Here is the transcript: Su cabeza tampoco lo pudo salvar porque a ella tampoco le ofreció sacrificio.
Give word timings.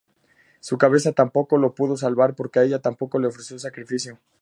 Su 0.61 0.79
cabeza 0.79 1.11
tampoco 1.11 1.59
lo 1.59 1.75
pudo 1.75 1.95
salvar 1.95 2.33
porque 2.35 2.57
a 2.57 2.63
ella 2.63 2.79
tampoco 2.81 3.19
le 3.19 3.27
ofreció 3.27 3.59
sacrificio. 3.59 4.17